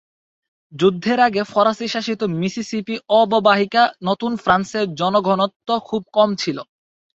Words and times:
যুদ্ধের 0.73 1.19
আগে 1.27 1.41
ফরাসী 1.43 1.87
শাসিত 1.87 2.21
মিসিসিপি 2.39 2.95
অববাহিকা/নতুন 3.19 4.31
ফ্রান্স-এ 4.43 4.81
জনঘনত্ব 4.99 5.69
খুব 5.87 6.01
কম 6.13 6.29
ছিল। 6.41 6.57